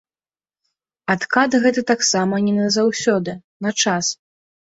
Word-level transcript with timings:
Адкат 1.13 1.57
гэты 1.65 1.83
таксама 1.91 2.39
не 2.47 2.53
на 2.59 2.67
заўсёды, 2.77 3.31
на 3.67 3.71
час. 3.85 4.05